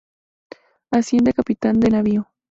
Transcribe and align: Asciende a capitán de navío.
Asciende 0.89 1.29
a 1.29 1.33
capitán 1.35 1.79
de 1.79 1.91
navío. 1.91 2.27